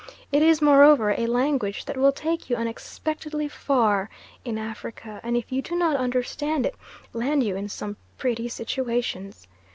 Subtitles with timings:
[0.31, 4.09] It is, moreover, a language that will take you unexpectedly far
[4.43, 6.73] in Africa, and if you do not understand it,
[7.13, 9.47] land you in some pretty situations.